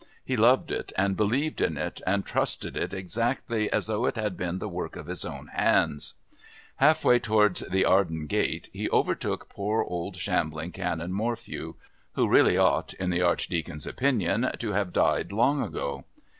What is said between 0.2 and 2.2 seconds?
He loved it and believed in it